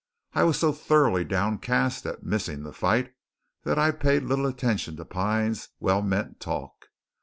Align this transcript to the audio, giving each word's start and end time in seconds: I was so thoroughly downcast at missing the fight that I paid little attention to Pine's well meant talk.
I 0.33 0.45
was 0.45 0.57
so 0.57 0.71
thoroughly 0.73 1.23
downcast 1.23 2.07
at 2.07 2.23
missing 2.23 2.63
the 2.63 2.73
fight 2.73 3.13
that 3.65 3.77
I 3.77 3.91
paid 3.91 4.23
little 4.23 4.47
attention 4.47 4.95
to 4.97 5.05
Pine's 5.05 5.69
well 5.79 6.01
meant 6.01 6.39
talk. 6.39 6.87